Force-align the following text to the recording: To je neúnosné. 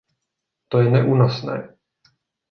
To 0.69 0.75
je 0.81 0.87
neúnosné. 0.95 1.57